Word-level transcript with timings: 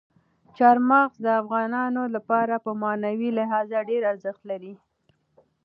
چار 0.57 0.77
مغز 0.89 1.15
د 1.25 1.27
افغانانو 1.41 2.03
لپاره 2.15 2.55
په 2.65 2.71
معنوي 2.81 3.29
لحاظ 3.37 3.67
ډېر 3.89 4.01
ارزښت 4.11 4.41
لري. 4.51 4.73